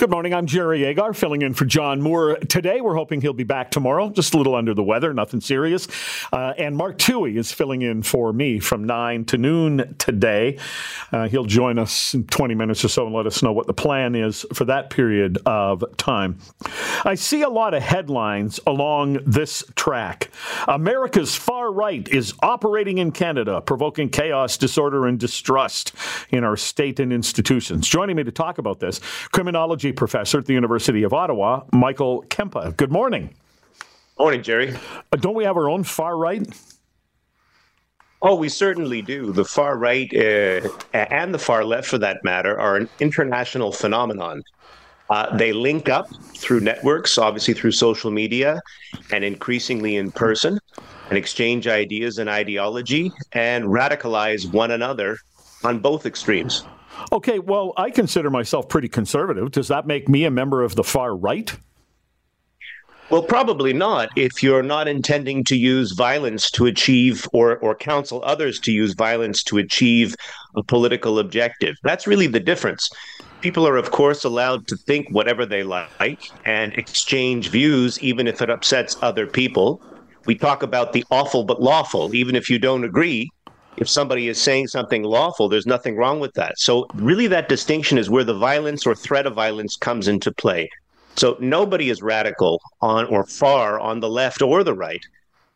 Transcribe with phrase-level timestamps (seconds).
[0.00, 0.32] Good morning.
[0.32, 2.36] I'm Jerry Agar, filling in for John Moore.
[2.36, 5.86] Today, we're hoping he'll be back tomorrow, just a little under the weather, nothing serious.
[6.32, 10.56] Uh, and Mark Towhey is filling in for me from 9 to noon today.
[11.12, 13.74] Uh, he'll join us in 20 minutes or so and let us know what the
[13.74, 16.38] plan is for that period of time.
[17.04, 20.30] I see a lot of headlines along this track.
[20.66, 25.92] America's far right is operating in Canada, provoking chaos, disorder, and distrust
[26.30, 27.86] in our state and institutions.
[27.86, 28.98] Joining me to talk about this,
[29.30, 32.76] criminology professor at the University of Ottawa, Michael Kempa.
[32.76, 33.34] Good morning.
[34.18, 34.74] Morning, Jerry.
[35.12, 36.46] Uh, don't we have our own far right?
[38.22, 39.32] Oh, we certainly do.
[39.32, 44.42] The far right uh, and the far left, for that matter, are an international phenomenon.
[45.08, 48.60] Uh, they link up through networks, obviously through social media,
[49.10, 50.58] and increasingly in person,
[51.08, 55.16] and exchange ideas and ideology and radicalize one another
[55.64, 56.64] on both extremes.
[57.12, 59.50] Okay, well, I consider myself pretty conservative.
[59.50, 61.56] Does that make me a member of the far right?
[63.10, 68.22] Well, probably not if you're not intending to use violence to achieve or, or counsel
[68.24, 70.14] others to use violence to achieve
[70.54, 71.74] a political objective.
[71.82, 72.88] That's really the difference.
[73.40, 78.40] People are, of course, allowed to think whatever they like and exchange views, even if
[78.40, 79.82] it upsets other people.
[80.26, 82.14] We talk about the awful but lawful.
[82.14, 83.28] Even if you don't agree,
[83.76, 86.58] if somebody is saying something lawful, there's nothing wrong with that.
[86.58, 90.68] So, really, that distinction is where the violence or threat of violence comes into play.
[91.16, 95.04] So, nobody is radical on or far on the left or the right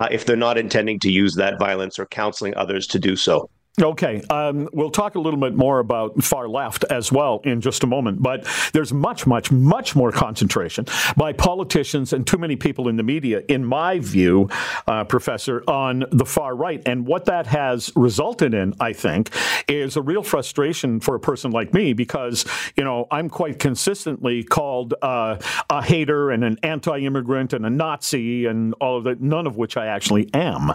[0.00, 3.48] uh, if they're not intending to use that violence or counseling others to do so.
[3.80, 7.82] Okay, um, we'll talk a little bit more about far left as well in just
[7.82, 10.84] a moment, but there's much, much, much more concentration
[11.16, 14.50] by politicians and too many people in the media, in my view,
[14.86, 16.82] uh, Professor, on the far right.
[16.84, 19.30] And what that has resulted in, I think,
[19.66, 22.44] is a real frustration for a person like me because,
[22.76, 25.38] you know, I'm quite consistently called uh,
[25.70, 29.56] a hater and an anti immigrant and a Nazi and all of that, none of
[29.56, 30.74] which I actually am.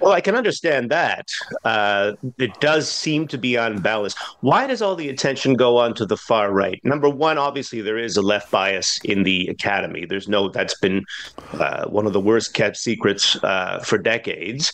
[0.00, 1.28] Well, I can understand that.
[1.64, 4.18] Uh, it does seem to be unbalanced.
[4.40, 6.80] Why does all the attention go on to the far right?
[6.84, 10.06] Number one, obviously, there is a left bias in the academy.
[10.06, 11.04] There's no, that's been
[11.52, 14.72] uh, one of the worst kept secrets uh, for decades.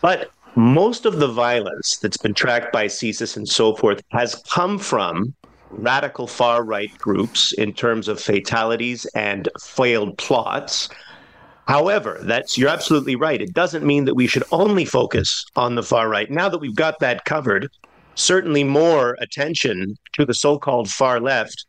[0.00, 4.78] But most of the violence that's been tracked by CSIS and so forth has come
[4.78, 5.34] from
[5.70, 10.88] radical far right groups in terms of fatalities and failed plots.
[11.68, 13.40] However, that's you're absolutely right.
[13.40, 16.30] It doesn't mean that we should only focus on the far right.
[16.30, 17.70] Now that we've got that covered,
[18.14, 21.64] certainly more attention to the so-called far left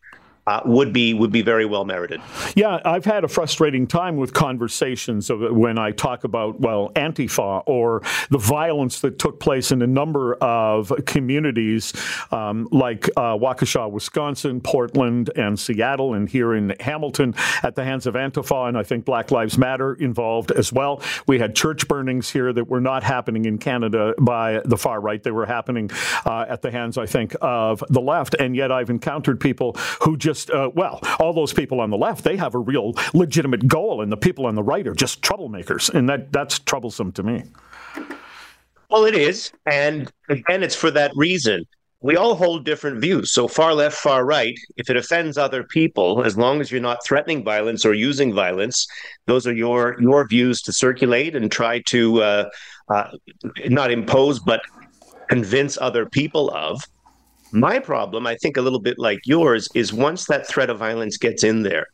[0.46, 2.22] uh, would be would be very well merited.
[2.56, 7.64] Yeah, I've had a frustrating time with conversations of when I talk about well Antifa
[7.66, 11.94] or the violence that took place in a number of communities
[12.31, 18.06] um, like uh, Waukesha, Wisconsin, Portland, and Seattle, and here in Hamilton at the hands
[18.06, 21.02] of Antifa, and I think Black Lives Matter involved as well.
[21.25, 25.24] We had church burnings here that were not happening in Canada by the far right;
[25.24, 25.90] they were happening
[26.25, 28.36] uh, at the hands, I think, of the left.
[28.38, 31.97] And yet, I've encountered people who just just, uh, well, all those people on the
[31.97, 35.21] left, they have a real legitimate goal, and the people on the right are just
[35.21, 35.94] troublemakers.
[35.94, 37.44] And that, that's troublesome to me.
[38.89, 39.51] Well, it is.
[39.66, 41.66] And again, it's for that reason.
[42.01, 43.31] We all hold different views.
[43.31, 47.05] So, far left, far right, if it offends other people, as long as you're not
[47.05, 48.85] threatening violence or using violence,
[49.25, 52.50] those are your, your views to circulate and try to uh,
[52.89, 53.11] uh,
[53.67, 54.61] not impose, but
[55.29, 56.83] convince other people of.
[57.53, 61.18] My problem, I think a little bit like yours, is once that threat of violence
[61.18, 61.86] gets in there,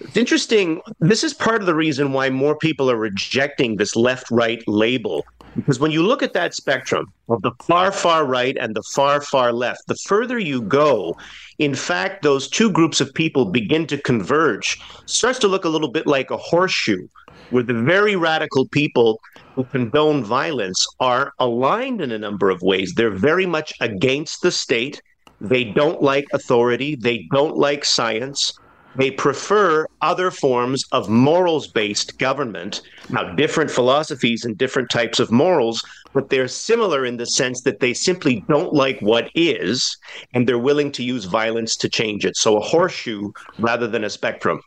[0.00, 0.82] it's interesting.
[0.98, 5.24] This is part of the reason why more people are rejecting this left right label.
[5.54, 9.20] Because when you look at that spectrum of the far, far right and the far,
[9.20, 11.16] far left, the further you go,
[11.60, 15.90] in fact, those two groups of people begin to converge, starts to look a little
[15.90, 17.06] bit like a horseshoe,
[17.50, 19.20] where the very radical people
[19.56, 22.92] who condone violence are aligned in a number of ways.
[22.94, 25.00] They're very much against the state.
[25.40, 26.94] They don't like authority.
[26.94, 28.52] They don't like science.
[28.96, 32.82] They prefer other forms of morals based government.
[33.10, 35.82] Now, different philosophies and different types of morals,
[36.12, 39.96] but they're similar in the sense that they simply don't like what is,
[40.32, 42.36] and they're willing to use violence to change it.
[42.36, 44.60] So, a horseshoe rather than a spectrum.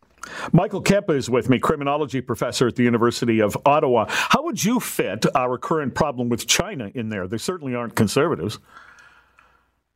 [0.52, 4.06] Michael Kempa is with me, criminology professor at the University of Ottawa.
[4.10, 7.28] How would you fit our current problem with China in there?
[7.28, 8.60] They certainly aren't conservatives.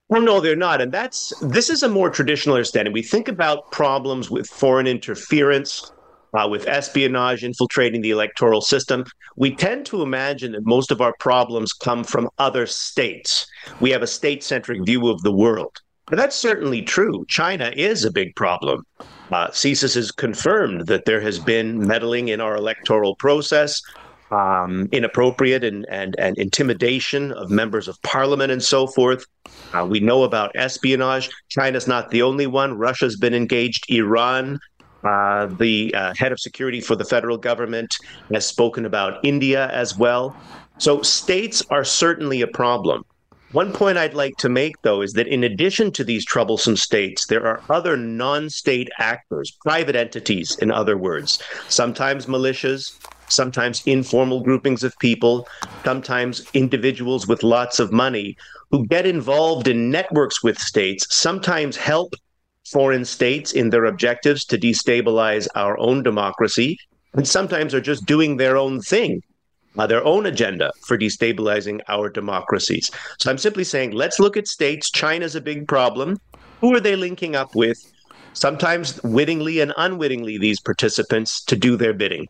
[0.09, 0.81] Well, no, they're not.
[0.81, 2.93] And that's this is a more traditional understanding.
[2.93, 5.91] We think about problems with foreign interference,
[6.33, 9.05] uh, with espionage infiltrating the electoral system.
[9.37, 13.47] We tend to imagine that most of our problems come from other states.
[13.79, 15.77] We have a state centric view of the world.
[16.07, 17.25] But that's certainly true.
[17.29, 18.85] China is a big problem.
[19.33, 23.81] Uh, CSIS has confirmed that there has been meddling in our electoral process,
[24.29, 29.25] um, inappropriate and, and, and intimidation of members of parliament and so forth.
[29.73, 31.31] Uh, we know about espionage.
[31.49, 32.77] China's not the only one.
[32.77, 33.89] Russia's been engaged.
[33.89, 34.59] Iran,
[35.03, 37.97] uh, the uh, head of security for the federal government,
[38.31, 40.37] has spoken about India as well.
[40.77, 43.03] So states are certainly a problem.
[43.53, 47.27] One point I'd like to make, though, is that in addition to these troublesome states,
[47.27, 51.37] there are other non state actors, private entities, in other words,
[51.69, 52.97] sometimes militias,
[53.29, 55.47] sometimes informal groupings of people,
[55.83, 58.35] sometimes individuals with lots of money
[58.71, 62.15] who get involved in networks with states, sometimes help
[62.71, 66.79] foreign states in their objectives to destabilize our own democracy,
[67.13, 69.21] and sometimes are just doing their own thing
[69.77, 72.89] uh, their own agenda for destabilizing our democracies.
[73.19, 74.91] So I'm simply saying, let's look at states.
[74.91, 76.19] China's a big problem.
[76.61, 77.77] Who are they linking up with?
[78.33, 82.27] Sometimes wittingly and unwittingly, these participants to do their bidding.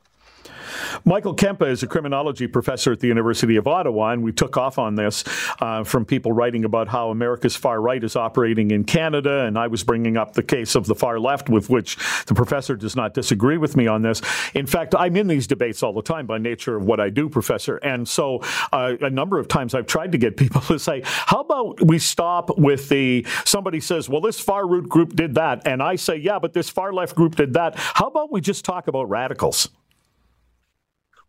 [1.06, 4.78] Michael Kempa is a criminology professor at the University of Ottawa, and we took off
[4.78, 5.24] on this
[5.60, 9.68] uh, from people writing about how America's far right is operating in Canada, and I
[9.68, 13.14] was bringing up the case of the far left, with which the professor does not
[13.14, 14.22] disagree with me on this.
[14.54, 17.30] In fact, I'm in these debates all the time by nature of what I do,
[17.30, 18.42] Professor, and so
[18.72, 22.00] uh, a number of times I've tried to get people to say, "How about we
[22.00, 26.16] stop with the?" Somebody says, "Well, this far root group did that," and I say,
[26.18, 29.70] "Yeah, but this far left group did that." How about we just talk about radicals?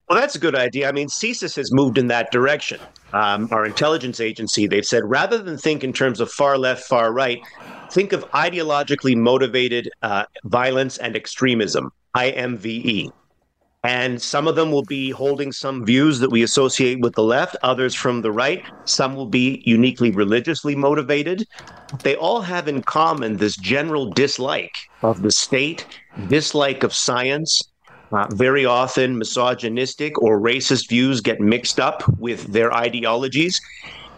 [0.09, 0.89] Well, that's a good idea.
[0.89, 2.79] I mean, CSIS has moved in that direction.
[3.15, 7.13] Um, our intelligence agency, they've said rather than think in terms of far left, far
[7.13, 7.41] right,
[7.91, 13.13] think of ideologically motivated uh, violence and extremism, IMVE.
[13.83, 17.55] And some of them will be holding some views that we associate with the left,
[17.63, 18.65] others from the right.
[18.87, 21.47] Some will be uniquely religiously motivated.
[22.03, 25.87] They all have in common this general dislike of the state,
[26.29, 27.63] dislike of science,
[28.15, 33.61] uh, very often, misogynistic or racist views get mixed up with their ideologies.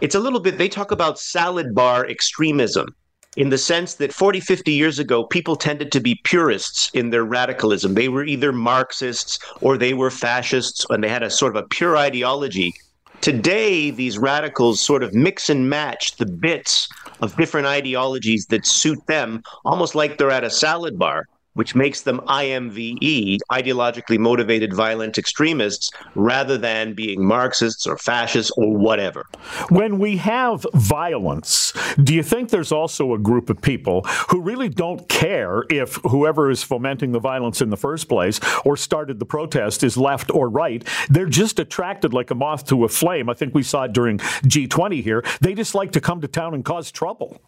[0.01, 2.95] It's a little bit, they talk about salad bar extremism
[3.37, 7.23] in the sense that 40, 50 years ago, people tended to be purists in their
[7.23, 7.95] radicalism.
[7.95, 11.67] They were either Marxists or they were fascists, and they had a sort of a
[11.67, 12.73] pure ideology.
[13.21, 16.87] Today, these radicals sort of mix and match the bits
[17.21, 21.27] of different ideologies that suit them, almost like they're at a salad bar
[21.57, 28.77] which makes them IMVE, ideologically motivated violent extremists, rather than being Marxists or fascists or
[28.77, 29.25] whatever.
[29.69, 31.73] When we have violence,
[32.03, 36.51] do you think there's also a group of people who really don't care if whoever
[36.51, 40.49] is fomenting the violence in the first place or started the protest is left or
[40.49, 40.87] right?
[41.09, 43.29] They're just attracted like a moth to a flame.
[43.29, 45.23] I think we saw it during G20 here.
[45.41, 47.41] They just like to come to town and cause trouble.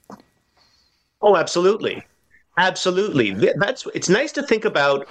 [1.21, 2.03] Oh, absolutely.
[2.59, 3.31] Absolutely.
[3.31, 5.07] That's it's nice to think about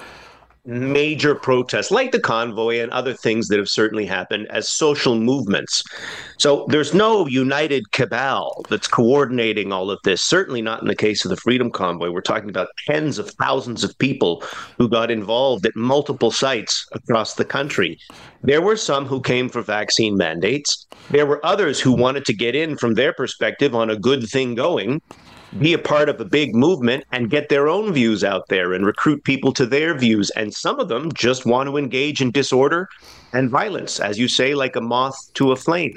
[0.67, 5.83] major protests like the convoy and other things that have certainly happened as social movements.
[6.37, 10.21] So there's no united cabal that's coordinating all of this.
[10.21, 12.11] Certainly not in the case of the Freedom Convoy.
[12.11, 14.45] We're talking about tens of thousands of people
[14.77, 17.99] who got involved at multiple sites across the country.
[18.43, 20.87] There were some who came for vaccine mandates.
[21.11, 24.55] There were others who wanted to get in from their perspective on a good thing
[24.55, 25.01] going
[25.59, 28.85] be a part of a big movement and get their own views out there and
[28.85, 30.31] recruit people to their views.
[30.31, 32.89] And some of them just want to engage in disorder
[33.33, 35.95] and violence, as you say, like a moth to a flame.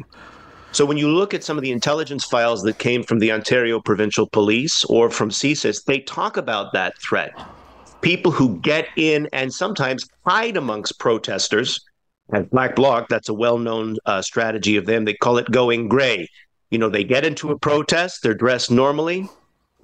[0.72, 3.82] So when you look at some of the intelligence files that came from the Ontario
[3.82, 7.34] Provincial Police or from CSIS, they talk about that threat.
[8.00, 11.82] People who get in and sometimes hide amongst protesters.
[12.34, 15.04] At Black Bloc, that's a well known uh, strategy of them.
[15.04, 16.30] They call it going gray.
[16.70, 19.28] You know, they get into a protest, they're dressed normally,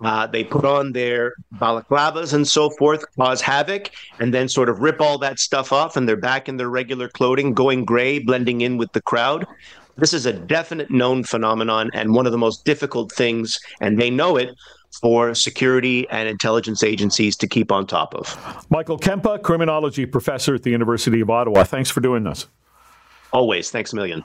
[0.01, 3.89] uh, they put on their balaclavas and so forth, cause havoc,
[4.19, 7.09] and then sort of rip all that stuff off, and they're back in their regular
[7.09, 9.45] clothing, going gray, blending in with the crowd.
[9.97, 14.11] This is a definite known phenomenon and one of the most difficult things, and they
[14.11, 14.55] know it
[15.01, 18.37] for security and intelligence agencies to keep on top of.
[18.69, 21.63] Michael Kempa, criminology professor at the University of Ottawa.
[21.63, 22.47] Thanks for doing this.
[23.33, 23.69] Always.
[23.69, 24.23] Thanks a million.